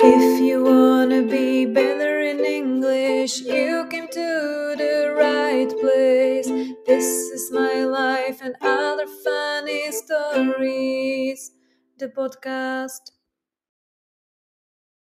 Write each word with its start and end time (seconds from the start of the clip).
If 0.00 0.40
you 0.40 0.62
wanna 0.62 1.22
be 1.22 1.66
better 1.66 2.20
in 2.20 2.38
English, 2.44 3.40
you 3.40 3.84
came 3.90 4.06
to 4.06 4.74
the 4.78 5.12
right 5.18 5.68
place. 5.68 6.46
This 6.86 7.04
is 7.04 7.50
my 7.50 7.82
life 7.82 8.40
and 8.40 8.54
other 8.60 9.06
funny 9.24 9.90
stories. 9.90 11.50
The 11.98 12.08
podcast. 12.08 13.10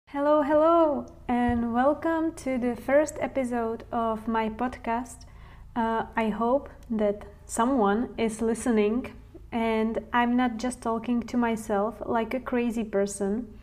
Hello, 0.07 0.43
hello, 0.43 1.05
and 1.29 1.75
welcome 1.75 2.33
to 2.37 2.57
the 2.57 2.75
first 2.75 3.17
episode 3.21 3.85
of 3.93 4.27
my 4.27 4.49
podcast. 4.49 5.27
Uh, 5.77 6.05
I 6.17 6.31
hope 6.31 6.71
that 6.89 7.27
someone 7.45 8.15
is 8.17 8.41
listening 8.41 9.13
and 9.53 9.99
I'm 10.13 10.37
not 10.37 10.57
just 10.57 10.81
talking 10.81 11.23
to 11.25 11.37
myself 11.37 12.03
like 12.07 12.33
a 12.33 12.41
crazy 12.41 12.85
person. 12.85 13.59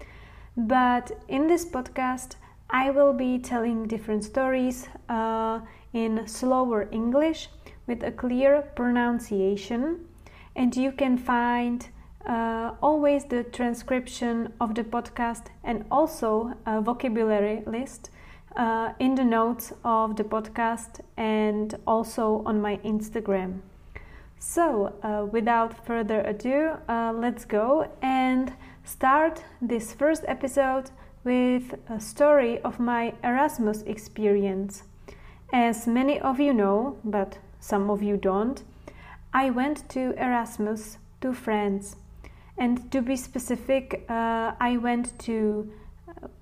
But 0.58 1.12
in 1.28 1.46
this 1.46 1.66
podcast, 1.66 2.36
I 2.72 2.90
will 2.90 3.14
be 3.14 3.38
telling 3.38 3.88
different 3.88 4.24
stories 4.24 4.88
uh, 5.08 5.60
in 5.94 6.28
slower 6.28 6.90
English 6.92 7.50
with 7.86 8.02
a 8.04 8.12
clear 8.12 8.64
pronunciation, 8.76 10.06
and 10.56 10.76
you 10.76 10.92
can 10.92 11.16
find 11.16 11.88
uh, 12.26 12.72
always 12.82 13.26
the 13.26 13.44
transcription 13.44 14.52
of 14.60 14.74
the 14.74 14.84
podcast 14.84 15.46
and 15.64 15.86
also 15.92 16.56
a 16.66 16.82
vocabulary 16.82 17.62
list 17.68 18.10
uh, 18.56 18.94
in 18.98 19.14
the 19.14 19.24
notes 19.24 19.74
of 19.86 20.16
the 20.16 20.24
podcast 20.24 21.02
and 21.18 21.76
also 21.86 22.42
on 22.48 22.60
my 22.60 22.78
Instagram. 22.78 23.62
So, 24.40 24.94
uh, 25.04 25.26
without 25.32 25.86
further 25.86 26.22
ado, 26.22 26.78
uh, 26.90 27.14
let's 27.16 27.46
go 27.46 27.92
and 28.02 28.54
start 28.88 29.44
this 29.62 29.92
first 29.92 30.24
episode 30.28 30.90
with 31.26 31.74
a 31.90 32.00
story 32.00 32.62
of 32.62 32.80
my 32.80 33.14
Erasmus 33.22 33.82
experience. 33.82 34.84
As 35.52 35.86
many 35.88 36.20
of 36.22 36.40
you 36.40 36.54
know, 36.54 36.98
but 37.04 37.38
some 37.60 37.90
of 37.90 38.02
you 38.02 38.16
don't, 38.16 38.64
I 39.34 39.50
went 39.50 39.90
to 39.90 40.14
Erasmus 40.18 41.00
to 41.20 41.34
France. 41.34 41.98
And 42.58 42.90
to 42.92 43.02
be 43.02 43.18
specific, 43.18 44.06
uh, 44.10 44.54
I 44.60 44.78
went 44.78 45.20
to 45.20 45.70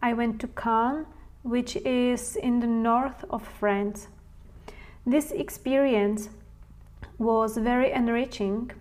I 0.02 0.14
went 0.14 0.40
to 0.42 0.48
Caen, 0.48 1.08
which 1.42 1.76
is 1.78 2.36
in 2.36 2.60
the 2.60 2.68
north 2.68 3.26
of 3.32 3.42
France. 3.60 4.08
This 5.06 5.32
experience 5.32 6.30
was 7.18 7.58
very 7.58 7.92
enriching, 7.92 8.72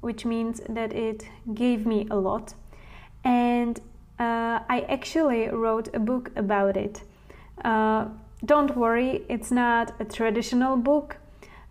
which 0.00 0.24
means 0.24 0.62
that 0.70 0.94
it 0.94 1.28
gave 1.52 1.84
me 1.84 2.08
a 2.10 2.16
lot. 2.16 2.54
And 3.24 3.78
uh, 4.18 4.60
I 4.68 4.86
actually 4.88 5.48
wrote 5.48 5.88
a 5.94 5.98
book 5.98 6.30
about 6.36 6.76
it. 6.76 7.02
Uh, 7.64 8.06
don't 8.44 8.76
worry, 8.76 9.24
it's 9.28 9.50
not 9.50 9.94
a 10.00 10.04
traditional 10.04 10.76
book, 10.76 11.18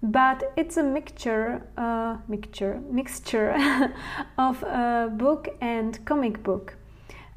but 0.04 0.54
it's 0.56 0.78
a 0.78 0.84
mixture, 0.84 1.64
uh, 1.78 2.18
mixture, 2.28 2.82
mixture 2.90 3.56
of 4.38 4.62
a 4.64 5.12
book 5.12 5.50
and 5.62 6.04
comic 6.06 6.44
book. 6.44 6.76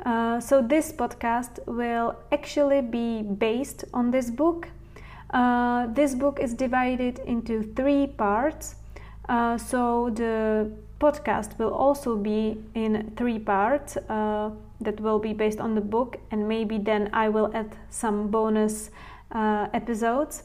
Uh, 0.04 0.40
so 0.40 0.60
this 0.60 0.92
podcast 0.92 1.58
will 1.66 2.16
actually 2.30 2.82
be 2.82 3.22
based 3.22 3.84
on 3.94 4.10
this 4.10 4.30
book 4.30 4.68
uh, 5.32 5.86
this 5.86 6.14
book 6.14 6.38
is 6.38 6.54
divided 6.54 7.18
into 7.20 7.62
three 7.74 8.06
parts. 8.06 8.74
Uh, 9.28 9.56
so 9.56 10.10
the 10.10 10.70
podcast 11.02 11.58
will 11.58 11.74
also 11.74 12.16
be 12.16 12.56
in 12.74 13.12
three 13.16 13.38
parts 13.38 13.96
uh, 13.96 14.50
that 14.80 15.00
will 15.00 15.18
be 15.18 15.32
based 15.32 15.60
on 15.60 15.74
the 15.74 15.80
book, 15.80 16.16
and 16.30 16.48
maybe 16.48 16.78
then 16.78 17.10
I 17.12 17.28
will 17.28 17.50
add 17.54 17.76
some 17.90 18.28
bonus 18.28 18.90
uh, 19.32 19.66
episodes. 19.72 20.44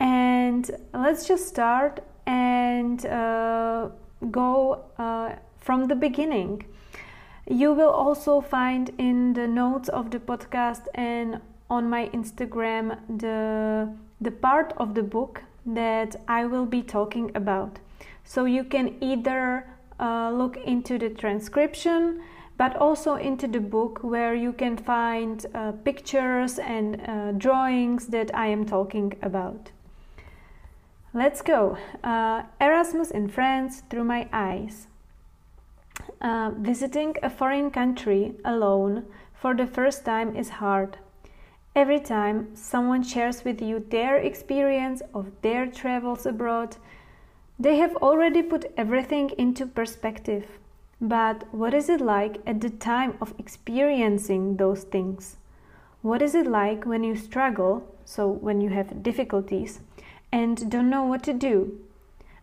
And 0.00 0.70
let's 0.92 1.28
just 1.28 1.46
start 1.46 2.00
and 2.26 3.06
uh, 3.06 3.88
go 4.30 4.84
from 5.60 5.88
the 5.88 5.94
beginning. 5.94 6.64
You 7.46 7.74
will 7.74 7.90
also 7.90 8.40
find 8.40 8.90
in 8.98 9.34
the 9.34 9.46
notes 9.46 9.88
of 9.88 10.10
the 10.10 10.18
podcast 10.18 10.86
and 10.94 11.40
on 11.68 11.88
my 11.88 12.08
Instagram 12.12 12.98
the 13.18 13.88
the 14.20 14.30
part 14.30 14.72
of 14.76 14.94
the 14.94 15.02
book 15.02 15.42
that 15.66 16.16
I 16.28 16.46
will 16.46 16.66
be 16.66 16.82
talking 16.82 17.30
about. 17.34 17.78
So 18.24 18.46
you 18.46 18.64
can 18.64 18.96
either 19.00 19.66
uh, 20.00 20.30
look 20.30 20.56
into 20.58 20.98
the 20.98 21.10
transcription 21.10 22.22
but 22.56 22.76
also 22.76 23.16
into 23.16 23.48
the 23.48 23.60
book 23.60 23.98
where 24.02 24.34
you 24.34 24.52
can 24.52 24.76
find 24.76 25.46
uh, 25.54 25.72
pictures 25.72 26.58
and 26.58 27.00
uh, 27.00 27.32
drawings 27.32 28.06
that 28.08 28.32
I 28.34 28.46
am 28.46 28.64
talking 28.64 29.14
about. 29.22 29.72
Let's 31.12 31.42
go. 31.42 31.78
Uh, 32.02 32.42
Erasmus 32.60 33.10
in 33.10 33.28
France 33.28 33.82
through 33.90 34.04
my 34.04 34.28
eyes. 34.32 34.86
Uh, 36.20 36.50
visiting 36.56 37.16
a 37.22 37.30
foreign 37.30 37.70
country 37.70 38.34
alone 38.44 39.04
for 39.32 39.54
the 39.54 39.66
first 39.66 40.04
time 40.04 40.36
is 40.36 40.48
hard. 40.48 40.98
Every 41.76 42.00
time 42.00 42.54
someone 42.54 43.02
shares 43.02 43.44
with 43.44 43.60
you 43.60 43.84
their 43.90 44.16
experience 44.16 45.02
of 45.12 45.30
their 45.42 45.66
travels 45.66 46.24
abroad, 46.24 46.76
they 47.58 47.76
have 47.76 47.96
already 47.96 48.42
put 48.42 48.72
everything 48.76 49.30
into 49.38 49.66
perspective. 49.66 50.44
But 51.00 51.52
what 51.52 51.74
is 51.74 51.88
it 51.88 52.00
like 52.00 52.40
at 52.46 52.60
the 52.60 52.70
time 52.70 53.16
of 53.20 53.34
experiencing 53.38 54.56
those 54.56 54.84
things? 54.84 55.36
What 56.02 56.22
is 56.22 56.34
it 56.34 56.46
like 56.46 56.84
when 56.84 57.04
you 57.04 57.16
struggle, 57.16 57.94
so 58.04 58.28
when 58.28 58.60
you 58.60 58.70
have 58.70 59.02
difficulties, 59.02 59.80
and 60.32 60.70
don't 60.70 60.90
know 60.90 61.04
what 61.04 61.22
to 61.24 61.32
do? 61.32 61.78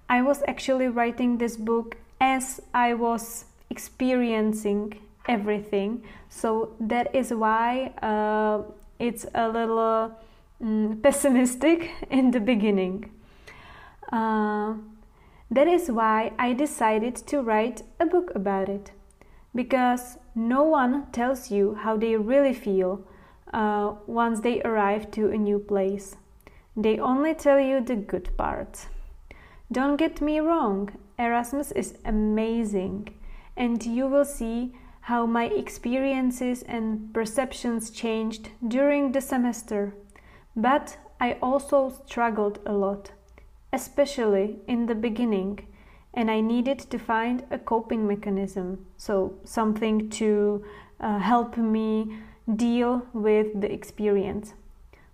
I 0.09 0.21
was 0.21 0.43
actually 0.47 0.87
writing 0.87 1.37
this 1.37 1.57
book 1.57 1.97
as 2.19 2.59
I 2.73 2.93
was 2.93 3.45
experiencing 3.69 4.99
everything, 5.27 6.03
so 6.29 6.73
that 6.79 7.13
is 7.15 7.33
why 7.33 7.93
uh, 8.01 8.63
it's 8.99 9.25
a 9.33 9.47
little 9.47 10.11
mm, 10.63 11.01
pessimistic 11.03 11.91
in 12.09 12.31
the 12.31 12.39
beginning. 12.39 13.11
Uh, 14.11 14.73
that 15.51 15.67
is 15.67 15.91
why 15.91 16.31
I 16.39 16.53
decided 16.53 17.15
to 17.27 17.41
write 17.41 17.83
a 17.99 18.05
book 18.05 18.31
about 18.33 18.69
it. 18.69 18.91
Because 19.53 20.17
no 20.33 20.63
one 20.63 21.11
tells 21.11 21.51
you 21.51 21.75
how 21.75 21.97
they 21.97 22.15
really 22.15 22.53
feel 22.53 23.05
uh, 23.53 23.95
once 24.07 24.39
they 24.39 24.61
arrive 24.61 25.11
to 25.11 25.29
a 25.29 25.37
new 25.37 25.59
place. 25.59 26.15
They 26.75 26.97
only 26.97 27.33
tell 27.33 27.59
you 27.59 27.81
the 27.81 27.97
good 27.97 28.29
parts. 28.37 28.87
Don't 29.71 29.97
get 29.97 30.21
me 30.21 30.39
wrong, 30.39 30.89
Erasmus 31.19 31.71
is 31.73 31.95
amazing, 32.05 33.13
and 33.57 33.85
you 33.85 34.07
will 34.07 34.25
see 34.25 34.73
how 35.01 35.25
my 35.25 35.45
experiences 35.45 36.61
and 36.63 37.13
perceptions 37.13 37.89
changed 37.89 38.49
during 38.65 39.11
the 39.11 39.21
semester, 39.21 39.93
but 40.55 40.97
I 41.19 41.37
also 41.41 41.93
struggled 42.05 42.59
a 42.65 42.73
lot, 42.73 43.11
especially 43.73 44.59
in 44.67 44.85
the 44.85 44.95
beginning, 44.95 45.67
and 46.13 46.29
I 46.29 46.41
needed 46.41 46.79
to 46.79 46.99
find 46.99 47.43
a 47.49 47.57
coping 47.57 48.07
mechanism, 48.07 48.85
so 48.97 49.35
something 49.43 50.09
to 50.11 50.63
uh, 50.99 51.19
help 51.19 51.57
me 51.57 52.17
deal 52.55 53.07
with 53.13 53.61
the 53.61 53.71
experience. 53.71 54.53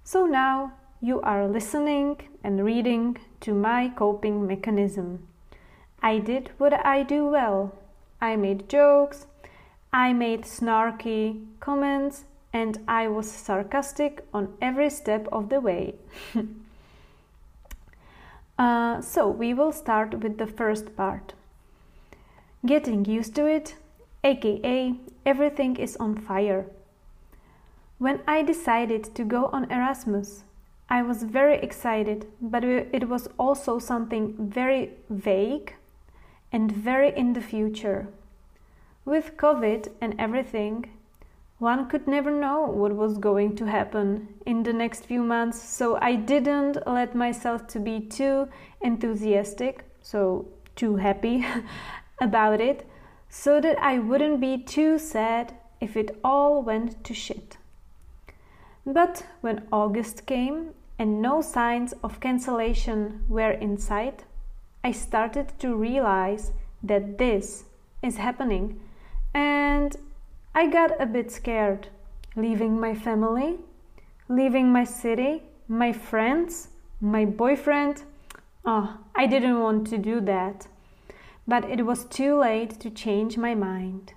So 0.03 0.25
now 0.25 0.73
you 1.01 1.21
are 1.21 1.47
listening 1.47 2.27
and 2.43 2.63
reading 2.65 3.17
to 3.41 3.53
my 3.53 3.89
coping 3.89 4.47
mechanism. 4.47 5.27
I 6.01 6.19
did 6.19 6.51
what 6.57 6.73
I 6.85 7.03
do 7.03 7.27
well. 7.27 7.75
I 8.19 8.35
made 8.35 8.67
jokes, 8.69 9.27
I 9.93 10.13
made 10.13 10.43
snarky 10.43 11.45
comments 11.59 12.25
and 12.51 12.79
I 12.87 13.07
was 13.07 13.29
sarcastic 13.31 14.25
on 14.33 14.53
every 14.61 14.89
step 14.89 15.27
of 15.31 15.49
the 15.49 15.59
way. 15.59 15.95
uh, 18.57 19.01
so, 19.01 19.29
we 19.29 19.53
will 19.53 19.71
start 19.71 20.19
with 20.23 20.37
the 20.37 20.47
first 20.47 20.95
part. 20.95 21.33
Getting 22.65 23.05
used 23.05 23.35
to 23.35 23.45
it, 23.45 23.75
aka 24.23 24.95
everything 25.25 25.77
is 25.77 25.95
on 25.97 26.17
fire. 26.17 26.65
When 27.99 28.21
I 28.27 28.43
decided 28.43 29.15
to 29.15 29.23
go 29.23 29.45
on 29.47 29.71
Erasmus, 29.71 30.43
I 30.89 31.01
was 31.01 31.23
very 31.23 31.57
excited, 31.57 32.27
but 32.41 32.63
it 32.63 33.09
was 33.09 33.27
also 33.37 33.77
something 33.77 34.35
very 34.39 34.91
vague 35.09 35.73
and 36.51 36.71
very 36.71 37.15
in 37.15 37.33
the 37.33 37.41
future. 37.41 38.07
With 39.03 39.37
COVID 39.37 39.89
and 39.99 40.15
everything, 40.17 40.89
one 41.59 41.89
could 41.89 42.07
never 42.07 42.29
know 42.29 42.65
what 42.65 42.95
was 42.95 43.17
going 43.17 43.55
to 43.55 43.65
happen 43.65 44.27
in 44.45 44.63
the 44.63 44.73
next 44.73 45.05
few 45.05 45.23
months, 45.23 45.61
so 45.61 45.97
I 46.01 46.15
didn't 46.15 46.85
let 46.85 47.15
myself 47.15 47.67
to 47.67 47.79
be 47.79 47.99
too 47.99 48.47
enthusiastic, 48.81 49.83
so 50.01 50.47
too 50.75 50.97
happy 50.97 51.45
about 52.21 52.61
it, 52.61 52.87
so 53.29 53.59
that 53.59 53.81
I 53.81 53.97
wouldn't 53.97 54.39
be 54.39 54.57
too 54.57 54.99
sad 54.99 55.55
if 55.81 55.97
it 55.97 56.19
all 56.23 56.61
went 56.61 57.03
to 57.03 57.13
shit. 57.13 57.57
But 58.85 59.25
when 59.41 59.67
August 59.71 60.25
came 60.27 60.73
and 60.99 61.21
no 61.21 61.41
signs 61.41 61.93
of 62.03 62.19
cancellation 62.19 63.23
were 63.27 63.51
in 63.51 63.77
sight, 63.77 64.25
I 64.83 64.91
started 64.91 65.53
to 65.59 65.75
realize 65.75 66.51
that 66.83 67.17
this 67.17 67.65
is 68.01 68.17
happening 68.17 68.79
and 69.33 69.95
I 70.57 70.65
got 70.65 70.99
a 70.99 71.05
bit 71.05 71.31
scared 71.31 71.89
leaving 72.35 72.79
my 72.79 72.95
family, 72.95 73.57
leaving 74.27 74.71
my 74.73 74.85
city, 74.85 75.43
my 75.67 75.93
friends, 75.93 76.69
my 76.99 77.25
boyfriend. 77.25 78.01
Oh, 78.65 78.97
I 79.15 79.27
didn't 79.27 79.59
want 79.59 79.85
to 79.89 79.99
do 79.99 80.19
that. 80.21 80.65
But 81.47 81.69
it 81.69 81.85
was 81.85 82.05
too 82.05 82.39
late 82.39 82.79
to 82.79 82.89
change 82.89 83.37
my 83.37 83.53
mind. 83.53 84.13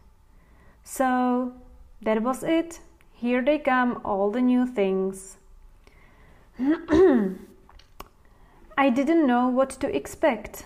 So 0.83 1.53
that 2.01 2.23
was 2.23 2.43
it. 2.43 2.81
Here 3.13 3.43
they 3.45 3.59
come, 3.59 4.01
all 4.03 4.31
the 4.31 4.41
new 4.41 4.67
things. 4.67 5.37
I 6.59 7.37
didn't 8.89 9.27
know 9.27 9.49
what 9.49 9.69
to 9.81 9.95
expect. 9.95 10.65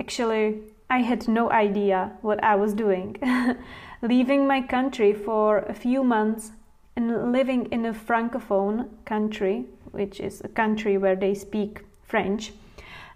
Actually, 0.00 0.62
I 0.90 1.02
had 1.02 1.28
no 1.28 1.48
idea 1.52 2.10
what 2.22 2.42
I 2.42 2.56
was 2.56 2.74
doing. 2.74 3.18
Leaving 4.02 4.48
my 4.48 4.60
country 4.60 5.12
for 5.12 5.58
a 5.58 5.74
few 5.74 6.02
months 6.02 6.50
and 6.96 7.30
living 7.30 7.66
in 7.66 7.86
a 7.86 7.94
francophone 7.94 8.88
country, 9.04 9.66
which 9.92 10.18
is 10.18 10.40
a 10.40 10.48
country 10.48 10.98
where 10.98 11.14
they 11.14 11.34
speak 11.34 11.84
French, 12.02 12.52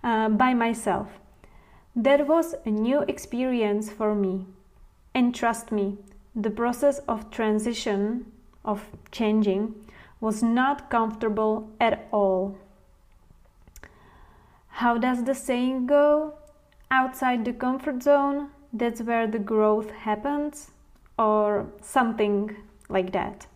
uh, 0.05 0.29
by 0.29 0.55
myself. 0.55 1.09
That 1.97 2.29
was 2.29 2.55
a 2.65 2.71
new 2.71 3.01
experience 3.09 3.91
for 3.91 4.15
me. 4.15 4.47
And 5.13 5.35
trust 5.35 5.73
me, 5.73 5.99
the 6.37 6.51
process 6.51 7.01
of 7.09 7.31
transition, 7.31 8.31
of 8.65 8.87
changing, 9.11 9.75
was 10.21 10.43
not 10.43 10.89
comfortable 10.89 11.69
at 11.81 12.07
all. 12.13 12.57
How 14.69 14.99
does 14.99 15.25
the 15.25 15.35
saying 15.35 15.87
go? 15.87 16.35
Outside 16.91 17.45
the 17.45 17.53
comfort 17.53 18.03
zone, 18.03 18.51
that's 18.73 19.01
where 19.01 19.27
the 19.27 19.39
growth 19.39 19.91
happens, 19.91 20.71
or 21.19 21.67
something 21.81 22.57
like 22.89 23.13
that. 23.13 23.47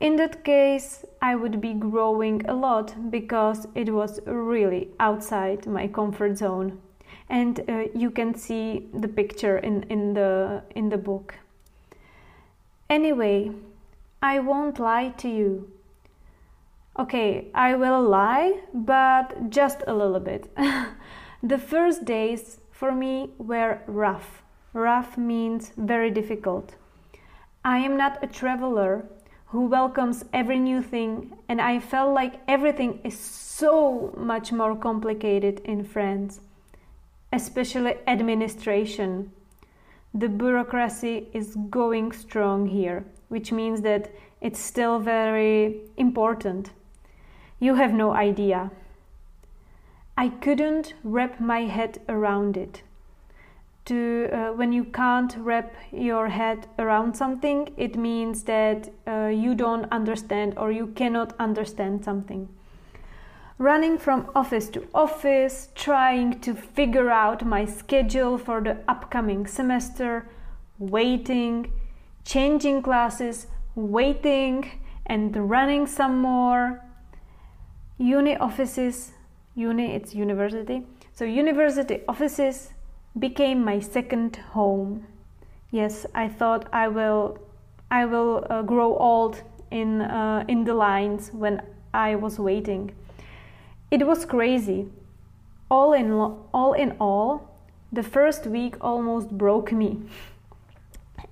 In 0.00 0.16
that 0.16 0.42
case, 0.42 1.04
I 1.20 1.36
would 1.36 1.60
be 1.60 1.74
growing 1.74 2.44
a 2.48 2.54
lot 2.54 3.10
because 3.10 3.68
it 3.76 3.94
was 3.94 4.18
really 4.26 4.88
outside 4.98 5.66
my 5.66 5.86
comfort 5.86 6.38
zone. 6.38 6.80
And 7.28 7.60
uh, 7.68 7.84
you 7.94 8.10
can 8.10 8.34
see 8.34 8.88
the 8.92 9.06
picture 9.06 9.58
in, 9.58 9.84
in, 9.84 10.14
the, 10.14 10.64
in 10.74 10.88
the 10.88 10.98
book. 10.98 11.36
Anyway, 12.90 13.52
I 14.20 14.40
won't 14.40 14.80
lie 14.80 15.10
to 15.18 15.28
you. 15.28 15.70
Okay, 16.98 17.48
I 17.54 17.76
will 17.76 18.02
lie, 18.02 18.60
but 18.74 19.50
just 19.50 19.82
a 19.86 19.94
little 19.94 20.20
bit. 20.20 20.50
the 21.42 21.58
first 21.58 22.04
days 22.04 22.58
for 22.70 22.92
me 22.92 23.30
were 23.38 23.78
rough. 23.86 24.42
Rough 24.74 25.18
means 25.18 25.72
very 25.76 26.10
difficult. 26.10 26.76
I 27.62 27.78
am 27.78 27.98
not 27.98 28.24
a 28.24 28.26
traveler 28.26 29.04
who 29.48 29.66
welcomes 29.66 30.24
every 30.32 30.58
new 30.58 30.80
thing, 30.80 31.36
and 31.46 31.60
I 31.60 31.78
felt 31.78 32.14
like 32.14 32.40
everything 32.48 33.00
is 33.04 33.18
so 33.18 34.14
much 34.16 34.50
more 34.50 34.74
complicated 34.74 35.60
in 35.66 35.84
France, 35.84 36.40
especially 37.34 37.96
administration. 38.06 39.30
The 40.14 40.28
bureaucracy 40.28 41.28
is 41.34 41.54
going 41.68 42.12
strong 42.12 42.66
here, 42.66 43.04
which 43.28 43.52
means 43.52 43.82
that 43.82 44.10
it's 44.40 44.58
still 44.58 44.98
very 44.98 45.82
important. 45.98 46.70
You 47.60 47.74
have 47.74 47.92
no 47.92 48.12
idea. 48.12 48.70
I 50.16 50.30
couldn't 50.30 50.94
wrap 51.04 51.40
my 51.40 51.64
head 51.64 51.98
around 52.08 52.56
it 52.56 52.82
to 53.84 54.28
uh, 54.32 54.52
when 54.52 54.72
you 54.72 54.84
can't 54.84 55.34
wrap 55.38 55.74
your 55.90 56.28
head 56.28 56.68
around 56.78 57.14
something 57.14 57.68
it 57.76 57.96
means 57.96 58.44
that 58.44 58.88
uh, 59.06 59.26
you 59.26 59.54
don't 59.54 59.90
understand 59.90 60.54
or 60.56 60.70
you 60.70 60.86
cannot 60.88 61.34
understand 61.38 62.04
something. 62.04 62.48
Running 63.58 63.98
from 63.98 64.30
office 64.34 64.68
to 64.70 64.86
office 64.94 65.68
trying 65.74 66.40
to 66.40 66.54
figure 66.54 67.10
out 67.10 67.44
my 67.44 67.64
schedule 67.64 68.38
for 68.38 68.60
the 68.60 68.78
upcoming 68.88 69.46
semester 69.46 70.28
waiting 70.78 71.72
changing 72.24 72.82
classes 72.82 73.46
waiting 73.74 74.80
and 75.06 75.36
running 75.50 75.86
some 75.86 76.20
more. 76.20 76.84
Uni 77.98 78.36
offices 78.36 79.12
uni 79.54 79.94
it's 79.94 80.14
university 80.14 80.82
so 81.12 81.24
university 81.24 82.00
offices 82.08 82.70
became 83.18 83.64
my 83.64 83.80
second 83.80 84.36
home. 84.52 85.06
Yes, 85.70 86.06
I 86.14 86.28
thought 86.28 86.68
I 86.72 86.88
will 86.88 87.38
I 87.90 88.06
will 88.06 88.46
uh, 88.48 88.62
grow 88.62 88.96
old 88.96 89.42
in 89.70 90.00
uh, 90.00 90.44
in 90.48 90.64
the 90.64 90.74
lines 90.74 91.30
when 91.32 91.62
I 91.92 92.14
was 92.14 92.38
waiting. 92.38 92.94
It 93.90 94.06
was 94.06 94.24
crazy. 94.24 94.88
All 95.70 95.92
in 95.92 96.12
all 96.12 96.72
in 96.72 96.96
all, 96.98 97.52
the 97.92 98.02
first 98.02 98.46
week 98.46 98.76
almost 98.80 99.30
broke 99.30 99.72
me. 99.72 100.00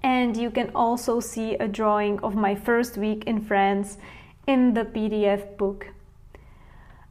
And 0.03 0.37
you 0.37 0.50
can 0.50 0.71
also 0.75 1.21
see 1.21 1.55
a 1.56 1.69
drawing 1.69 2.21
of 2.21 2.35
my 2.35 2.55
first 2.55 2.97
week 2.97 3.25
in 3.25 3.41
France 3.41 3.99
in 4.47 4.75
the 4.75 4.85
PDF 4.85 5.56
book. 5.59 5.88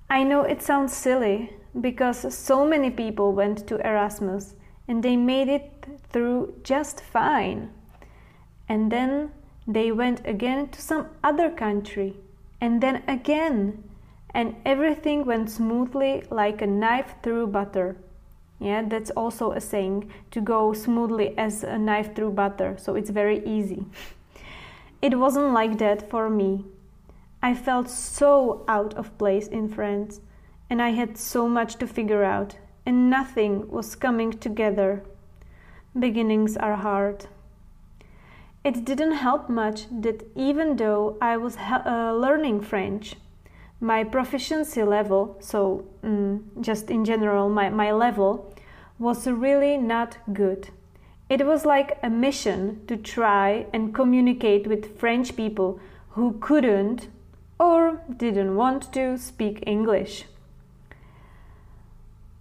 I 0.10 0.24
know 0.24 0.42
it 0.42 0.62
sounds 0.63 0.94
silly 0.94 1.54
because 1.80 2.33
so 2.33 2.66
many 2.66 2.89
people 2.89 3.33
went 3.33 3.68
to 3.68 3.75
Erasmus 3.88 4.56
and 4.89 5.03
they 5.03 5.15
made 5.15 5.47
it 5.47 5.86
through 6.09 6.56
just 6.63 7.00
fine. 7.00 7.69
And 8.68 8.91
then 8.91 9.31
they 9.68 9.91
went 9.91 10.25
again 10.25 10.69
to 10.69 10.81
some 10.81 11.09
other 11.24 11.51
country, 11.51 12.15
and 12.59 12.81
then 12.81 13.03
again, 13.07 13.83
and 14.33 14.56
everything 14.65 15.25
went 15.25 15.51
smoothly 15.51 16.24
like 16.31 16.62
a 16.62 16.68
knife 16.68 17.13
through 17.21 17.47
butter. 17.47 17.97
Yeah, 18.59 18.81
that's 18.81 19.12
also 19.12 19.51
a 19.51 19.62
saying 19.62 20.12
to 20.31 20.41
go 20.41 20.74
smoothly 20.74 21.38
as 21.38 21.63
a 21.63 21.77
knife 21.77 22.15
through 22.15 22.31
butter, 22.31 22.75
so 22.77 22.95
it's 22.95 23.12
very 23.12 23.45
easy. 23.45 23.85
It 25.01 25.18
wasn't 25.18 25.53
like 25.53 25.77
that 25.77 26.09
for 26.09 26.30
me. 26.30 26.65
I 27.42 27.56
felt 27.56 27.90
so 27.90 28.66
out 28.68 28.94
of 28.95 29.18
place 29.18 29.47
in 29.47 29.69
France, 29.69 30.19
and 30.69 30.81
I 30.81 30.90
had 30.90 31.18
so 31.18 31.47
much 31.47 31.78
to 31.78 31.87
figure 31.87 32.25
out 32.25 32.57
and 32.90 33.08
nothing 33.08 33.69
was 33.69 33.96
coming 33.96 34.31
together. 34.31 35.04
Beginnings 35.98 36.58
are 36.58 36.76
hard. 36.76 37.28
It 38.64 38.84
didn't 38.84 39.22
help 39.28 39.48
much 39.48 39.86
that 39.92 40.24
even 40.36 40.78
though 40.78 41.16
I 41.22 41.38
was 41.38 41.56
uh, 41.58 42.16
learning 42.18 42.62
French, 42.62 43.16
my 43.80 44.04
proficiency 44.04 44.81
level, 44.81 45.38
so 45.40 45.86
mm, 46.04 46.42
just 46.60 46.90
in 46.90 47.06
general, 47.06 47.48
my, 47.48 47.69
my 47.69 47.92
level, 47.92 48.56
was 48.98 49.28
really 49.28 49.78
not 49.78 50.18
good. 50.34 50.69
It 51.30 51.46
was 51.46 51.66
like 51.66 52.00
a 52.02 52.10
mission 52.10 52.81
to 52.88 52.98
try 52.98 53.68
and 53.72 53.94
communicate 53.94 54.66
with 54.66 54.98
French 54.98 55.36
people 55.36 55.80
who 56.16 56.40
couldn't 56.42 57.08
or 57.60 58.02
didn't 58.18 58.56
want 58.56 58.92
to 58.94 59.16
speak 59.19 59.64
English. 59.68 60.26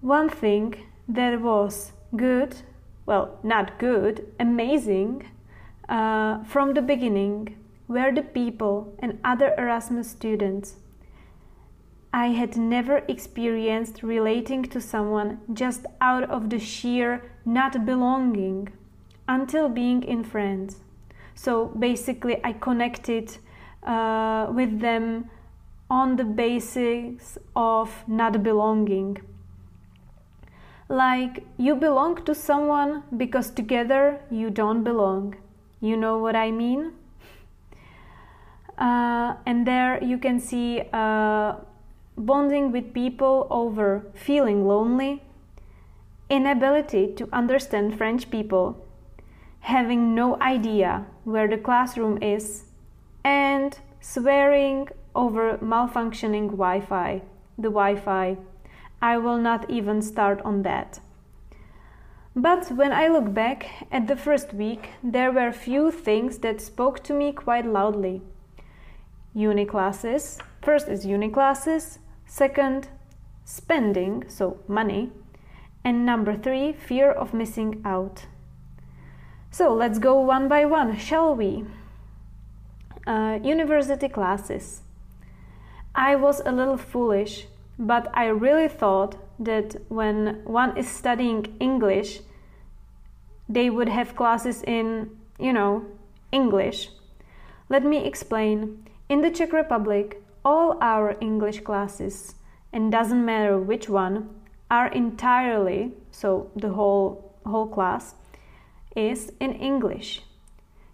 One 0.01 0.29
thing 0.29 0.77
that 1.09 1.41
was 1.41 1.91
good, 2.15 2.55
well, 3.05 3.41
not 3.43 3.81
good, 3.81 4.33
amazing, 4.39 5.29
uh, 5.89 6.45
from 6.45 6.75
the 6.75 6.83
beginning 6.83 7.57
were 7.89 8.13
the 8.13 8.23
people 8.23 8.95
and 9.01 9.19
other 9.25 9.55
Erasmus 9.59 10.09
students. 10.09 10.77
I 12.13 12.29
had 12.29 12.57
never 12.57 12.99
experienced 13.09 14.05
relating 14.05 14.63
to 14.65 14.81
someone 14.81 15.41
just 15.53 15.85
out 16.01 16.31
of 16.31 16.49
the 16.51 16.61
sheer 16.61 17.33
not 17.45 17.85
belonging 17.85 18.69
until 19.27 19.69
being 19.69 20.05
in 20.05 20.23
France. 20.23 20.77
So 21.35 21.67
basically, 21.67 22.41
I 22.45 22.53
connected 22.53 23.37
uh, 23.83 24.47
with 24.51 24.79
them 24.79 25.29
on 25.91 26.15
the 26.15 26.25
basis 26.25 27.37
of 27.57 28.05
not 28.07 28.45
belonging 28.45 29.19
like 30.89 31.45
you 31.59 31.75
belong 31.75 32.25
to 32.25 32.35
someone 32.35 33.03
because 33.17 33.51
together 33.51 34.21
you 34.31 34.51
don't 34.51 34.83
belong. 34.83 35.37
You 35.81 35.97
know 35.97 36.19
what 36.19 36.35
I 36.35 36.51
mean? 36.51 36.93
Uh, 38.79 39.35
and 39.45 39.67
there 39.67 40.03
you 40.03 40.19
can 40.19 40.41
see 40.41 40.83
uh, 40.93 41.57
bonding 42.17 42.73
with 42.73 42.95
people 42.95 43.47
over 43.51 44.07
feeling 44.15 44.67
lonely, 44.67 45.23
inability 46.31 47.13
to 47.15 47.29
understand 47.33 47.99
French 47.99 48.31
people, 48.31 48.87
having 49.61 50.15
no 50.15 50.41
idea 50.41 51.07
where 51.25 51.49
the 51.49 51.59
classroom 51.59 52.23
is, 52.23 52.65
and 53.25 53.79
swearing 54.01 54.89
over 55.15 55.59
malfunctioning 55.59 56.47
Wi 56.47 56.81
Fi, 56.81 57.23
the 57.57 57.69
Wi 57.69 57.97
Fi. 57.97 58.37
I 59.01 59.17
will 59.19 59.39
not 59.39 59.71
even 59.71 60.03
start 60.03 60.43
on 60.43 60.63
that. 60.63 61.01
But 62.35 62.71
when 62.71 62.93
I 62.93 63.09
look 63.09 63.33
back 63.35 63.89
at 63.91 64.07
the 64.07 64.17
first 64.17 64.53
week, 64.55 64.91
there 65.03 65.33
were 65.33 65.53
few 65.53 65.91
things 65.91 66.39
that 66.39 66.61
spoke 66.61 67.03
to 67.05 67.13
me 67.13 67.33
quite 67.33 67.67
loudly. 67.67 68.23
Uni 69.35 69.65
classes. 69.65 70.39
First 70.63 70.89
is 70.89 71.07
uni 71.07 71.31
classes. 71.31 71.99
Second, 72.27 72.89
spending, 73.45 74.25
so 74.29 74.59
money. 74.69 75.11
And 75.85 76.05
number 76.05 76.37
three, 76.37 76.73
fear 76.73 77.11
of 77.11 77.35
missing 77.35 77.83
out. 77.85 78.27
So 79.51 79.73
let's 79.75 79.99
go 79.99 80.21
one 80.21 80.49
by 80.49 80.65
one, 80.65 80.97
shall 80.97 81.35
we? 81.35 81.65
Uh, 83.07 83.39
university 83.43 84.09
classes. 84.09 84.83
I 85.95 86.15
was 86.17 86.41
a 86.45 86.53
little 86.53 86.77
foolish, 86.77 87.47
but 87.79 88.09
I 88.13 88.27
really 88.27 88.69
thought 88.69 89.17
that 89.39 89.77
when 89.89 90.43
one 90.45 90.77
is 90.77 90.89
studying 90.89 91.57
English, 91.61 92.21
they 93.49 93.71
would 93.71 93.89
have 93.89 94.17
classes 94.17 94.63
in, 94.63 95.11
you 95.39 95.53
know, 95.53 95.85
English. 96.33 96.91
Let 97.69 97.85
me 97.85 98.05
explain. 98.05 98.85
In 99.09 99.23
the 99.23 99.31
Czech 99.31 99.53
Republic, 99.53 100.23
all 100.45 100.77
our 100.81 101.17
English 101.21 101.61
classes, 101.61 102.35
and 102.73 102.93
doesn't 102.93 103.25
matter 103.25 103.59
which 103.59 103.89
one, 103.89 104.29
are 104.71 104.89
entirely, 104.89 105.93
so 106.11 106.51
the 106.55 106.71
whole 106.71 107.35
whole 107.47 107.67
class 107.67 108.15
is 108.95 109.33
in 109.41 109.55
English. 109.55 110.23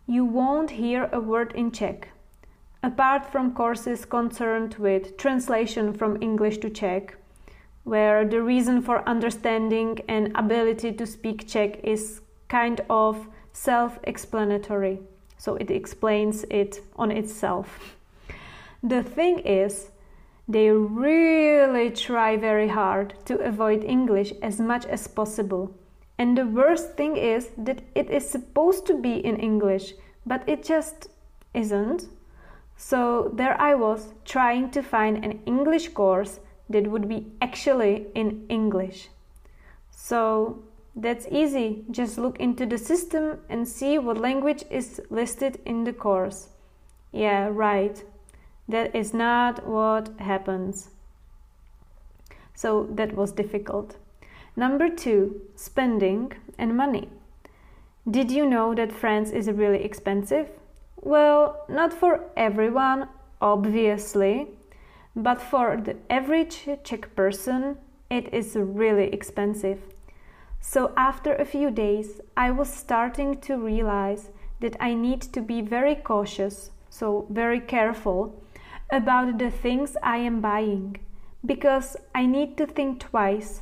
You 0.06 0.24
won't 0.24 0.70
hear 0.70 1.08
a 1.12 1.18
word 1.18 1.52
in 1.54 1.72
Czech. 1.72 2.08
Apart 2.84 3.24
from 3.24 3.54
courses 3.54 4.04
concerned 4.04 4.74
with 4.74 5.16
translation 5.16 5.94
from 5.94 6.22
English 6.22 6.58
to 6.58 6.68
Czech, 6.68 7.16
where 7.84 8.26
the 8.26 8.42
reason 8.42 8.82
for 8.82 9.08
understanding 9.08 10.00
and 10.06 10.30
ability 10.34 10.92
to 10.92 11.06
speak 11.06 11.48
Czech 11.48 11.82
is 11.82 12.20
kind 12.48 12.82
of 12.90 13.26
self 13.54 13.98
explanatory. 14.04 15.00
So 15.38 15.54
it 15.56 15.70
explains 15.70 16.44
it 16.50 16.82
on 16.96 17.10
itself. 17.10 17.96
The 18.82 19.02
thing 19.02 19.38
is, 19.38 19.90
they 20.46 20.68
really 20.68 21.88
try 21.88 22.36
very 22.36 22.68
hard 22.68 23.14
to 23.24 23.38
avoid 23.38 23.82
English 23.82 24.34
as 24.42 24.60
much 24.60 24.84
as 24.84 25.08
possible. 25.08 25.74
And 26.18 26.36
the 26.36 26.44
worst 26.44 26.98
thing 26.98 27.16
is 27.16 27.48
that 27.56 27.80
it 27.94 28.10
is 28.10 28.28
supposed 28.28 28.84
to 28.88 29.00
be 29.00 29.14
in 29.24 29.38
English, 29.38 29.94
but 30.26 30.46
it 30.46 30.62
just 30.62 31.08
isn't. 31.54 32.08
So 32.76 33.30
there 33.34 33.60
I 33.60 33.74
was 33.74 34.14
trying 34.24 34.70
to 34.70 34.82
find 34.82 35.24
an 35.24 35.40
English 35.46 35.88
course 35.88 36.40
that 36.68 36.86
would 36.86 37.08
be 37.08 37.26
actually 37.40 38.06
in 38.14 38.46
English. 38.48 39.08
So 39.90 40.64
that's 40.96 41.26
easy. 41.30 41.84
Just 41.90 42.18
look 42.18 42.38
into 42.38 42.66
the 42.66 42.78
system 42.78 43.38
and 43.48 43.66
see 43.66 43.98
what 43.98 44.18
language 44.18 44.64
is 44.70 45.00
listed 45.10 45.60
in 45.64 45.84
the 45.84 45.92
course. 45.92 46.48
Yeah, 47.12 47.48
right. 47.50 48.02
That 48.68 48.94
is 48.94 49.12
not 49.12 49.66
what 49.66 50.10
happens. 50.18 50.90
So 52.54 52.88
that 52.90 53.14
was 53.14 53.32
difficult. 53.32 53.96
Number 54.56 54.88
two, 54.88 55.42
spending 55.56 56.32
and 56.58 56.76
money. 56.76 57.08
Did 58.08 58.30
you 58.30 58.46
know 58.46 58.74
that 58.74 58.92
France 58.92 59.30
is 59.30 59.48
really 59.50 59.82
expensive? 59.82 60.48
Well, 61.04 61.66
not 61.68 61.92
for 61.92 62.30
everyone, 62.34 63.08
obviously, 63.38 64.48
but 65.14 65.38
for 65.38 65.76
the 65.76 65.96
average 66.08 66.66
Czech 66.82 67.14
person, 67.14 67.76
it 68.08 68.32
is 68.32 68.56
really 68.56 69.12
expensive. 69.12 69.82
So, 70.60 70.94
after 70.96 71.34
a 71.34 71.44
few 71.44 71.70
days, 71.70 72.22
I 72.38 72.50
was 72.52 72.72
starting 72.72 73.38
to 73.42 73.58
realize 73.58 74.30
that 74.60 74.78
I 74.80 74.94
need 74.94 75.20
to 75.34 75.42
be 75.42 75.60
very 75.60 75.94
cautious, 75.94 76.70
so 76.88 77.26
very 77.28 77.60
careful 77.60 78.42
about 78.90 79.36
the 79.36 79.50
things 79.50 79.98
I 80.02 80.16
am 80.16 80.40
buying 80.40 80.96
because 81.44 81.98
I 82.14 82.24
need 82.24 82.56
to 82.56 82.66
think 82.66 83.00
twice 83.00 83.60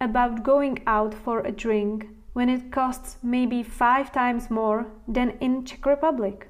about 0.00 0.44
going 0.44 0.78
out 0.86 1.12
for 1.12 1.40
a 1.40 1.50
drink 1.50 2.06
when 2.34 2.48
it 2.48 2.70
costs 2.70 3.16
maybe 3.20 3.64
five 3.64 4.12
times 4.12 4.48
more 4.48 4.86
than 5.08 5.30
in 5.40 5.64
Czech 5.64 5.86
Republic. 5.86 6.46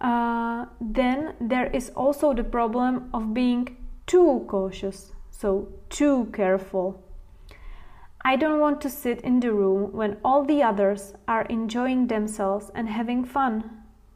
Uh, 0.00 0.66
then 0.80 1.34
there 1.40 1.66
is 1.66 1.90
also 1.90 2.32
the 2.32 2.44
problem 2.44 3.10
of 3.12 3.34
being 3.34 3.76
too 4.06 4.44
cautious, 4.48 5.12
so 5.30 5.68
too 5.88 6.30
careful. 6.32 7.02
I 8.22 8.36
don't 8.36 8.60
want 8.60 8.80
to 8.82 8.90
sit 8.90 9.20
in 9.22 9.40
the 9.40 9.52
room 9.52 9.92
when 9.92 10.18
all 10.24 10.44
the 10.44 10.62
others 10.62 11.14
are 11.26 11.42
enjoying 11.42 12.06
themselves 12.06 12.70
and 12.74 12.88
having 12.88 13.24
fun. 13.24 13.70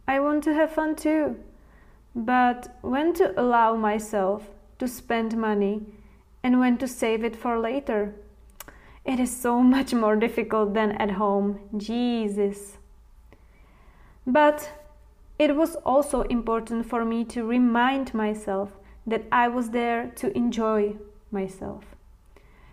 I 0.06 0.20
want 0.20 0.44
to 0.44 0.54
have 0.54 0.72
fun 0.72 0.94
too. 0.94 1.36
But 2.14 2.76
when 2.82 3.12
to 3.14 3.38
allow 3.40 3.76
myself 3.76 4.50
to 4.78 4.86
spend 4.86 5.36
money 5.36 5.82
and 6.42 6.60
when 6.60 6.76
to 6.78 6.86
save 6.86 7.24
it 7.24 7.34
for 7.34 7.58
later? 7.58 8.14
It 9.04 9.18
is 9.18 9.34
so 9.34 9.60
much 9.62 9.92
more 9.94 10.16
difficult 10.16 10.74
than 10.74 10.92
at 10.92 11.12
home. 11.12 11.60
Jesus. 11.76 12.78
But 14.26 14.70
it 15.38 15.56
was 15.56 15.76
also 15.76 16.22
important 16.22 16.86
for 16.86 17.04
me 17.04 17.24
to 17.24 17.44
remind 17.44 18.14
myself 18.14 18.70
that 19.06 19.24
I 19.32 19.48
was 19.48 19.70
there 19.70 20.10
to 20.16 20.36
enjoy 20.36 20.96
myself, 21.30 21.84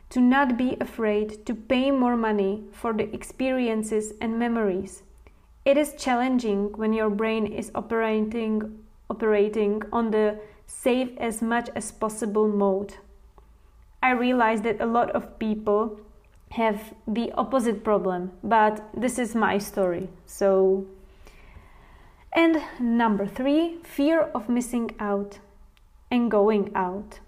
to 0.10 0.22
not 0.22 0.58
be 0.58 0.78
afraid 0.80 1.46
to 1.46 1.56
pay 1.56 1.92
more 1.92 2.16
money 2.16 2.64
for 2.72 2.94
the 2.94 3.14
experiences 3.14 4.14
and 4.22 4.38
memories. 4.38 5.04
It 5.66 5.78
is 5.78 5.94
challenging 5.98 6.72
when 6.74 6.94
your 6.94 7.10
brain 7.10 7.46
is 7.46 7.72
operating 7.76 8.80
operating 9.10 9.84
on 9.92 10.12
the 10.12 10.40
save 10.66 11.18
as 11.18 11.42
much 11.42 11.70
as 11.76 11.92
possible 11.92 12.48
mode. 12.48 12.96
I 14.02 14.12
realize 14.12 14.62
that 14.62 14.80
a 14.80 14.86
lot 14.86 15.12
of 15.12 15.38
people 15.38 16.00
have 16.52 16.94
the 17.08 17.32
opposite 17.34 17.84
problem, 17.84 18.32
but 18.44 18.82
this 18.94 19.20
is 19.20 19.36
my 19.36 19.58
story. 19.58 20.08
So, 20.26 20.86
and 22.34 22.62
number 22.80 23.26
three, 23.26 23.78
fear 23.84 24.22
of 24.34 24.50
missing 24.50 24.92
out 25.00 25.40
and 26.10 26.32
going 26.32 26.72
out. 26.76 27.20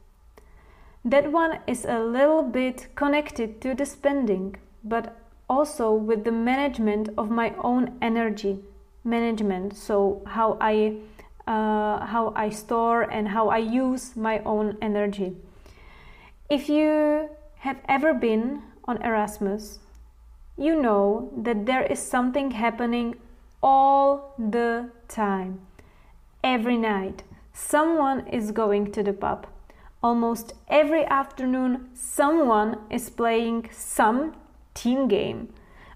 That 1.05 1.31
one 1.31 1.59
is 1.67 1.85
a 1.85 1.99
little 1.99 2.43
bit 2.43 2.87
connected 2.95 3.59
to 3.61 3.75
the 3.75 3.85
spending, 3.85 4.55
but 4.83 5.17
also 5.49 5.93
with 5.93 6.23
the 6.23 6.31
management 6.31 7.09
of 7.17 7.29
my 7.29 7.53
own 7.59 7.97
energy 8.01 8.59
management. 9.03 9.75
So, 9.75 10.21
how 10.25 10.57
I 10.61 10.97
uh, 11.45 12.05
how 12.05 12.31
I 12.35 12.49
store 12.49 13.01
and 13.01 13.27
how 13.27 13.49
I 13.49 13.57
use 13.57 14.15
my 14.15 14.39
own 14.39 14.77
energy. 14.81 15.35
If 16.49 16.69
you 16.69 17.29
have 17.59 17.81
ever 17.89 18.13
been 18.13 18.61
on 18.85 19.01
Erasmus, 19.01 19.79
you 20.57 20.81
know 20.81 21.31
that 21.35 21.65
there 21.65 21.83
is 21.83 21.99
something 21.99 22.51
happening 22.51 23.15
all 23.63 24.35
the 24.37 24.89
time. 25.07 25.61
Every 26.43 26.77
night, 26.77 27.23
someone 27.53 28.27
is 28.27 28.51
going 28.51 28.91
to 28.91 29.01
the 29.01 29.13
pub. 29.13 29.47
Almost 30.03 30.53
every 30.67 31.05
afternoon, 31.05 31.87
someone 31.93 32.77
is 32.89 33.09
playing 33.09 33.69
some 33.71 34.35
team 34.73 35.07
game. 35.07 35.53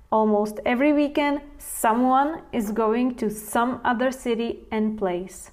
Almost 0.10 0.62
every 0.66 0.94
weekend, 0.94 1.42
someone 1.58 2.44
is 2.54 2.72
going 2.72 3.16
to 3.16 3.30
some 3.30 3.82
other 3.84 4.12
city 4.12 4.60
and 4.72 4.98
place. 4.98 5.52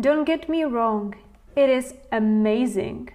Don't 0.00 0.24
get 0.24 0.48
me 0.48 0.64
wrong, 0.64 1.14
it 1.54 1.68
is 1.68 1.92
amazing. 2.10 3.10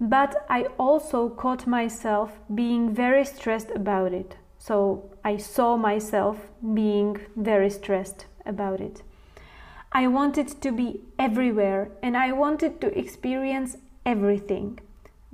But 0.00 0.46
I 0.48 0.68
also 0.78 1.28
caught 1.28 1.66
myself 1.66 2.38
being 2.54 2.94
very 2.94 3.24
stressed 3.26 3.70
about 3.74 4.14
it. 4.14 4.36
So 4.58 5.10
I 5.24 5.36
saw 5.36 5.76
myself 5.76 6.48
being 6.74 7.18
very 7.36 7.70
stressed 7.70 8.26
about 8.44 8.80
it. 8.80 9.02
I 9.92 10.06
wanted 10.06 10.60
to 10.60 10.72
be 10.72 11.00
everywhere 11.18 11.90
and 12.02 12.16
I 12.16 12.32
wanted 12.32 12.80
to 12.80 12.98
experience 12.98 13.76
everything. 14.04 14.80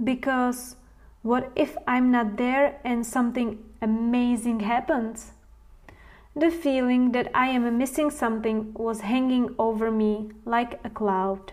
Because 0.03 0.77
what 1.23 1.51
if 1.57 1.77
I'm 1.87 2.11
not 2.11 2.37
there 2.37 2.81
and 2.85 3.07
something 3.07 3.59
amazing 3.85 4.61
happens. 4.61 5.33
The 6.35 6.51
feeling 6.51 7.13
that 7.13 7.31
I 7.35 7.47
am 7.49 7.79
missing 7.79 8.11
something 8.11 8.73
was 8.75 9.03
hanging 9.03 9.55
over 9.59 9.91
me 9.91 10.31
like 10.45 10.81
a 10.83 10.91
cloud. 10.91 11.53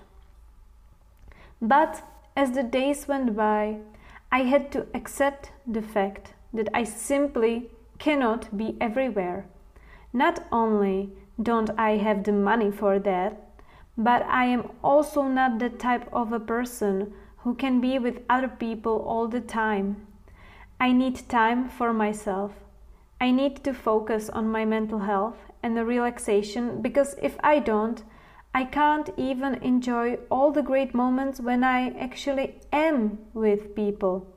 But 1.62 2.04
as 2.36 2.51
the 2.51 2.63
days 2.63 3.08
went 3.08 3.36
by, 3.36 3.78
I 4.32 4.44
had 4.44 4.72
to 4.72 4.88
accept 4.94 5.51
the 5.68 5.82
fact 5.82 6.34
that 6.53 6.70
I 6.74 6.84
simply 6.84 7.70
cannot 8.00 8.55
be 8.58 8.75
everywhere. 8.81 9.46
Not 10.13 10.43
only 10.51 11.12
don't 11.41 11.70
I 11.77 11.98
have 11.98 12.24
the 12.24 12.31
money 12.31 12.72
for 12.72 13.00
that, 13.00 13.51
but 13.98 14.25
I 14.25 14.46
am 14.46 14.72
also 14.84 15.24
not 15.24 15.60
the 15.60 15.70
type 15.70 16.08
of 16.12 16.34
a 16.34 16.39
person 16.39 17.13
who 17.38 17.55
can 17.55 17.81
be 17.81 18.00
with 18.00 18.22
other 18.29 18.48
people 18.48 19.03
all 19.08 19.27
the 19.27 19.41
time. 19.41 20.08
I 20.79 20.91
need 20.91 21.29
time 21.29 21.70
for 21.70 21.93
myself. 21.93 22.51
I 23.20 23.31
need 23.31 23.63
to 23.63 23.74
focus 23.74 24.29
on 24.29 24.51
my 24.51 24.65
mental 24.65 25.00
health 25.00 25.38
and 25.62 25.77
the 25.77 25.86
relaxation 25.86 26.81
because 26.81 27.15
if 27.22 27.38
I 27.43 27.60
don't, 27.60 28.03
I 28.53 28.65
can't 28.65 29.10
even 29.15 29.55
enjoy 29.55 30.17
all 30.29 30.51
the 30.51 30.63
great 30.63 30.93
moments 30.93 31.39
when 31.39 31.63
I 31.63 31.89
actually 31.98 32.60
am 32.74 33.20
with 33.34 33.75
people. 33.75 34.27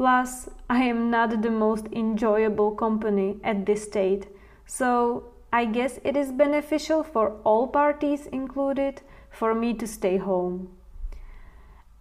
Plus, 0.00 0.48
I 0.70 0.84
am 0.84 1.10
not 1.10 1.42
the 1.42 1.50
most 1.50 1.86
enjoyable 1.92 2.70
company 2.70 3.36
at 3.44 3.66
this 3.66 3.84
state, 3.84 4.28
so 4.64 5.24
I 5.52 5.66
guess 5.66 6.00
it 6.02 6.16
is 6.16 6.32
beneficial 6.32 7.02
for 7.02 7.36
all 7.44 7.68
parties 7.68 8.24
included 8.28 9.02
for 9.28 9.54
me 9.54 9.74
to 9.74 9.86
stay 9.86 10.16
home. 10.16 10.70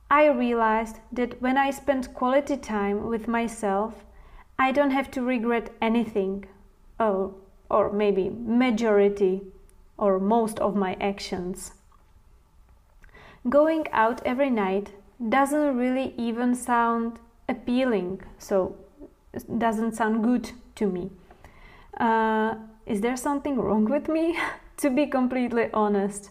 I 0.10 0.28
realized 0.28 1.00
that 1.12 1.42
when 1.42 1.58
I 1.58 1.72
spend 1.72 2.14
quality 2.14 2.56
time 2.56 3.06
with 3.10 3.28
myself, 3.28 4.06
I 4.58 4.72
don't 4.72 4.92
have 4.92 5.12
to 5.12 5.22
regret 5.22 5.70
anything. 5.82 6.46
Oh, 7.02 7.34
or 7.70 7.92
maybe 7.92 8.30
majority 8.30 9.42
or 9.98 10.22
most 10.22 10.58
of 10.60 10.74
my 10.74 10.96
actions. 11.02 11.74
Going 13.50 13.88
out 13.92 14.22
every 14.24 14.50
night 14.50 14.94
doesn't 15.28 15.76
really 15.76 16.14
even 16.16 16.56
sound 16.56 17.20
appealing, 17.50 18.22
so 18.38 18.78
doesn't 19.58 19.96
sound 19.96 20.24
good 20.24 20.52
to 20.76 20.88
me. 20.88 21.10
Uh, 21.98 22.56
is 22.86 23.02
there 23.02 23.18
something 23.18 23.58
wrong 23.58 23.86
with 23.86 24.08
me? 24.08 24.38
to 24.78 24.90
be 24.90 25.06
completely 25.06 25.70
honest, 25.74 26.30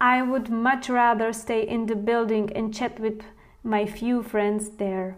I 0.00 0.22
would 0.22 0.50
much 0.50 0.88
rather 0.88 1.32
stay 1.32 1.62
in 1.66 1.86
the 1.86 1.94
building 1.94 2.50
and 2.54 2.74
chat 2.74 2.98
with 2.98 3.22
my 3.62 3.86
few 3.86 4.22
friends 4.22 4.70
there. 4.70 5.16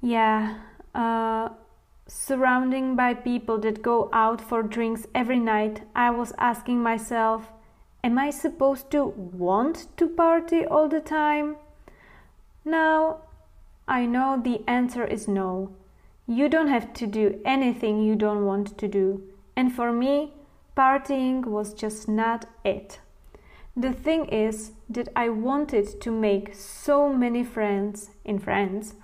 Yeah, 0.00 0.58
uh, 0.94 1.48
surrounding 2.06 2.94
by 2.94 3.14
people 3.14 3.58
that 3.58 3.82
go 3.82 4.08
out 4.12 4.40
for 4.40 4.62
drinks 4.62 5.06
every 5.14 5.38
night, 5.38 5.82
I 5.94 6.10
was 6.10 6.32
asking 6.38 6.82
myself, 6.82 7.50
am 8.02 8.18
I 8.18 8.30
supposed 8.30 8.90
to 8.92 9.04
want 9.04 9.88
to 9.96 10.08
party 10.08 10.64
all 10.64 10.88
the 10.88 11.00
time? 11.00 11.56
Now, 12.64 13.22
I 13.86 14.06
know 14.06 14.40
the 14.42 14.62
answer 14.66 15.04
is 15.04 15.28
no. 15.28 15.70
You 16.26 16.48
don't 16.48 16.68
have 16.68 16.92
to 16.94 17.06
do 17.06 17.40
anything 17.44 18.02
you 18.02 18.16
don't 18.16 18.46
want 18.46 18.78
to 18.78 18.88
do. 18.88 19.22
And 19.56 19.72
for 19.72 19.92
me, 19.92 20.32
partying 20.76 21.44
was 21.44 21.74
just 21.74 22.08
not 22.08 22.46
it. 22.64 23.00
The 23.76 23.92
thing 23.92 24.26
is 24.26 24.72
that 24.88 25.08
I 25.14 25.28
wanted 25.28 26.00
to 26.00 26.10
make 26.10 26.54
so 26.54 27.12
many 27.12 27.44
friends 27.44 28.10
in 28.24 28.38
France 28.38 28.94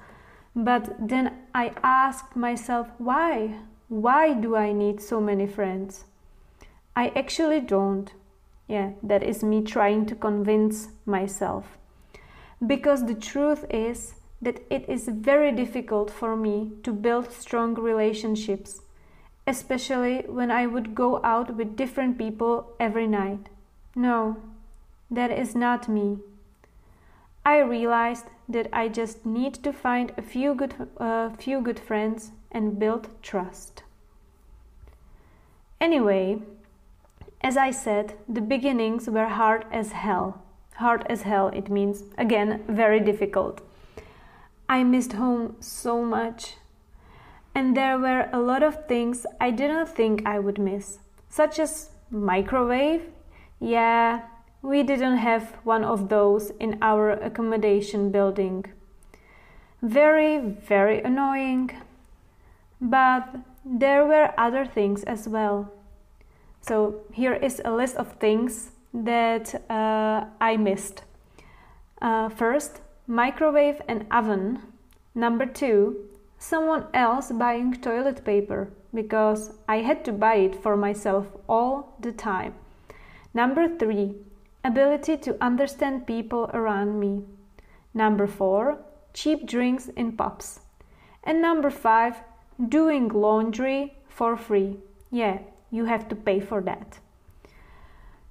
but 0.54 0.94
then 0.98 1.36
I 1.54 1.72
asked 1.82 2.34
myself, 2.34 2.88
why? 2.98 3.60
Why 3.88 4.34
do 4.34 4.56
I 4.56 4.72
need 4.72 5.00
so 5.00 5.20
many 5.20 5.46
friends? 5.46 6.04
I 6.96 7.08
actually 7.14 7.60
don't. 7.60 8.12
Yeah, 8.66 8.92
that 9.02 9.22
is 9.22 9.42
me 9.42 9.62
trying 9.62 10.06
to 10.06 10.14
convince 10.14 10.88
myself. 11.06 11.78
Because 12.66 13.06
the 13.06 13.14
truth 13.14 13.64
is 13.70 14.14
that 14.42 14.60
it 14.70 14.88
is 14.88 15.08
very 15.08 15.52
difficult 15.52 16.10
for 16.10 16.36
me 16.36 16.72
to 16.82 16.92
build 16.92 17.32
strong 17.32 17.74
relationships, 17.74 18.82
especially 19.46 20.24
when 20.26 20.50
I 20.50 20.66
would 20.66 20.94
go 20.94 21.20
out 21.24 21.56
with 21.56 21.76
different 21.76 22.18
people 22.18 22.72
every 22.78 23.06
night. 23.06 23.48
No, 23.94 24.36
that 25.10 25.30
is 25.30 25.54
not 25.54 25.88
me. 25.88 26.18
I 27.44 27.58
realized 27.58 28.26
that 28.48 28.68
I 28.72 28.88
just 28.88 29.24
need 29.24 29.54
to 29.54 29.72
find 29.72 30.12
a 30.16 30.22
few 30.22 30.54
good, 30.54 30.74
uh, 30.98 31.30
few 31.30 31.60
good 31.60 31.80
friends 31.80 32.32
and 32.52 32.78
build 32.78 33.08
trust. 33.22 33.82
Anyway, 35.80 36.42
as 37.40 37.56
I 37.56 37.70
said, 37.70 38.14
the 38.28 38.42
beginnings 38.42 39.08
were 39.08 39.28
hard 39.28 39.64
as 39.72 39.92
hell. 39.92 40.42
Hard 40.80 41.04
as 41.10 41.22
hell, 41.22 41.48
it 41.48 41.68
means, 41.68 42.04
again, 42.16 42.64
very 42.66 43.00
difficult. 43.00 43.60
I 44.66 44.82
missed 44.82 45.12
home 45.12 45.56
so 45.60 46.02
much. 46.02 46.54
And 47.54 47.76
there 47.76 47.98
were 47.98 48.30
a 48.32 48.40
lot 48.40 48.62
of 48.62 48.86
things 48.86 49.26
I 49.38 49.50
didn't 49.50 49.90
think 49.90 50.22
I 50.24 50.38
would 50.38 50.58
miss, 50.58 51.00
such 51.28 51.58
as 51.58 51.90
microwave. 52.10 53.02
Yeah, 53.60 54.22
we 54.62 54.82
didn't 54.82 55.18
have 55.18 55.54
one 55.64 55.84
of 55.84 56.08
those 56.08 56.50
in 56.58 56.78
our 56.80 57.10
accommodation 57.10 58.10
building. 58.10 58.64
Very, 59.82 60.38
very 60.38 61.02
annoying. 61.02 61.72
But 62.80 63.28
there 63.66 64.06
were 64.06 64.32
other 64.38 64.64
things 64.64 65.04
as 65.04 65.28
well. 65.28 65.70
So 66.62 67.02
here 67.12 67.34
is 67.34 67.60
a 67.66 67.70
list 67.70 67.96
of 67.96 68.12
things 68.12 68.70
that 68.92 69.54
uh, 69.70 70.26
I 70.40 70.56
missed. 70.56 71.04
Uh, 72.00 72.28
first, 72.28 72.80
microwave 73.06 73.80
and 73.88 74.06
oven. 74.10 74.60
Number 75.14 75.46
two, 75.46 76.08
someone 76.38 76.86
else 76.94 77.30
buying 77.30 77.74
toilet 77.74 78.24
paper 78.24 78.70
because 78.94 79.52
I 79.68 79.76
had 79.76 80.04
to 80.06 80.12
buy 80.12 80.36
it 80.36 80.62
for 80.62 80.76
myself 80.76 81.26
all 81.48 81.96
the 82.00 82.12
time. 82.12 82.54
Number 83.34 83.68
three, 83.68 84.16
ability 84.64 85.16
to 85.18 85.36
understand 85.40 86.06
people 86.06 86.50
around 86.52 86.98
me. 86.98 87.24
Number 87.94 88.26
four, 88.26 88.78
cheap 89.12 89.46
drinks 89.46 89.88
in 89.88 90.16
pubs. 90.16 90.60
And 91.22 91.42
number 91.42 91.70
five, 91.70 92.22
doing 92.68 93.08
laundry 93.08 93.96
for 94.08 94.36
free. 94.36 94.78
Yeah, 95.10 95.40
you 95.70 95.84
have 95.84 96.08
to 96.08 96.16
pay 96.16 96.40
for 96.40 96.60
that. 96.62 96.98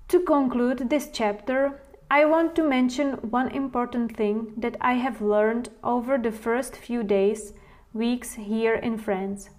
To 0.10 0.20
conclude 0.20 0.90
this 0.90 1.08
chapter, 1.14 1.80
I 2.10 2.26
want 2.26 2.56
to 2.56 2.64
mention 2.64 3.30
one 3.30 3.50
important 3.50 4.18
thing 4.18 4.54
that 4.58 4.76
I 4.82 4.94
have 4.94 5.22
learned 5.22 5.70
over 5.84 6.18
the 6.18 6.32
first 6.32 6.76
few 6.76 7.04
days, 7.04 7.54
weeks 7.94 8.34
here 8.34 8.74
in 8.74 8.98
France. 8.98 9.52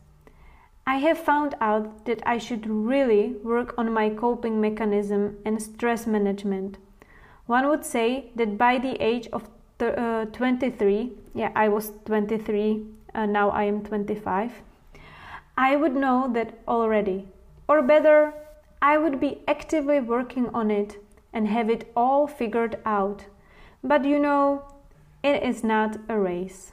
I 0.85 0.97
have 0.97 1.19
found 1.19 1.55
out 1.61 2.05
that 2.07 2.21
I 2.27 2.39
should 2.39 2.67
really 2.69 3.37
work 3.45 3.75
on 3.79 3.93
my 3.93 4.11
coping 4.11 4.61
mechanism 4.61 5.37
and 5.45 5.63
stress 5.63 6.05
management. 6.05 6.79
One 7.47 7.69
would 7.69 7.85
say 7.85 8.33
that 8.35 8.59
by 8.59 8.79
the 8.79 9.01
age 9.01 9.29
of 9.33 9.49
uh, 9.79 10.25
23, 10.25 11.13
yeah, 11.33 11.53
I 11.55 11.69
was 11.69 11.93
23, 12.07 12.87
uh, 13.15 13.27
now 13.27 13.51
I 13.51 13.63
am 13.65 13.85
25, 13.85 14.51
I 15.57 15.77
would 15.77 15.95
know 15.95 16.29
that 16.33 16.59
already. 16.67 17.29
Or 17.69 17.83
better, 17.83 18.35
I 18.83 18.97
would 18.97 19.21
be 19.21 19.43
actively 19.47 20.01
working 20.01 20.49
on 20.55 20.71
it 20.71 20.97
and 21.33 21.49
have 21.49 21.69
it 21.69 21.91
all 21.95 22.27
figured 22.27 22.79
out. 22.85 23.27
But 23.85 24.05
you 24.05 24.19
know, 24.19 24.65
it 25.23 25.43
is 25.43 25.63
not 25.63 25.99
a 26.09 26.19
race. 26.19 26.73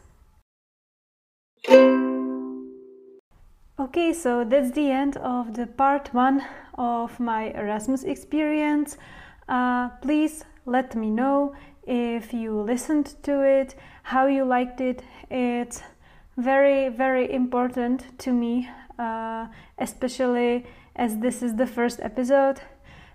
Okay, 3.80 4.14
so 4.14 4.44
that's 4.44 4.72
the 4.72 4.90
end 4.90 5.18
of 5.18 5.54
the 5.54 5.68
part 5.68 6.14
one 6.14 6.44
of 6.78 7.20
my 7.20 7.52
Erasmus 7.52 8.04
experience. 8.04 8.98
Uh, 9.48 9.90
please 10.02 10.46
let 10.66 10.96
me 10.96 11.10
know 11.10 11.54
if 11.86 12.34
you 12.34 12.60
listened 12.60 13.16
to 13.24 13.42
it, 13.44 13.76
how 14.04 14.28
you 14.28 14.46
liked 14.46 14.82
it. 14.82 15.04
It's 15.30 15.84
very, 16.38 16.90
very 16.90 17.32
important 17.32 18.18
to 18.20 18.32
me, 18.32 18.70
uh, 18.98 19.48
especially 19.78 20.66
as 20.98 21.20
this 21.20 21.42
is 21.42 21.56
the 21.56 21.68
first 21.68 22.00
episode. 22.02 22.62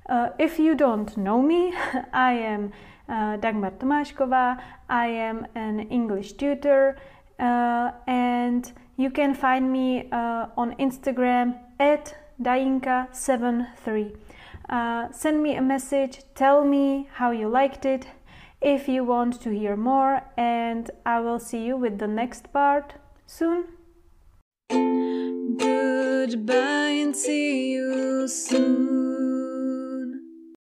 Uh, 0.09 0.31
if 0.39 0.59
you 0.59 0.75
don't 0.75 1.17
know 1.17 1.43
me, 1.43 1.75
I 2.13 2.33
am 2.33 2.73
uh, 3.09 3.37
Dagmar 3.37 3.73
Tomashkova. 3.73 4.61
I 4.89 5.07
am 5.07 5.47
an 5.55 5.81
English 5.81 6.35
tutor 6.35 6.97
uh, 7.39 7.91
and 8.07 8.73
you 8.97 9.11
can 9.11 9.35
find 9.35 9.73
me 9.73 10.09
uh, 10.13 10.47
on 10.57 10.75
Instagram 10.77 11.59
at 11.81 12.15
dajinka73. 12.41 14.17
Uh, 14.69 15.11
send 15.13 15.43
me 15.43 15.57
a 15.57 15.63
message, 15.63 16.21
tell 16.35 16.65
me 16.65 17.09
how 17.15 17.31
you 17.31 17.49
liked 17.49 17.85
it, 17.85 18.07
if 18.61 18.89
you 18.89 19.05
want 19.05 19.41
to 19.43 19.51
hear 19.51 19.77
more, 19.77 20.23
and 20.37 20.91
I 21.05 21.21
will 21.21 21.41
see 21.41 21.65
you 21.65 21.77
with 21.77 21.99
the 21.99 22.07
next 22.07 22.53
part 22.53 22.95
soon. 23.27 23.65
Goodbye 26.25 27.03
and 27.03 27.17
see 27.17 27.73
you 27.73 28.29
soon. 28.29 29.02